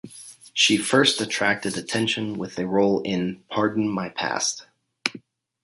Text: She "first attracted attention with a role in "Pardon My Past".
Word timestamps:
She 0.55 0.77
"first 0.77 1.21
attracted 1.21 1.77
attention 1.77 2.39
with 2.39 2.57
a 2.57 2.65
role 2.65 3.01
in 3.03 3.43
"Pardon 3.51 3.87
My 3.87 4.09
Past". 4.09 4.65